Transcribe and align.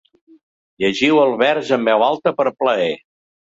Llegiu 0.83 1.19
el 1.25 1.35
vers 1.43 1.71
en 1.79 1.87
veu 1.91 2.07
alta 2.09 2.35
per 2.41 2.49
plaer. 2.65 2.91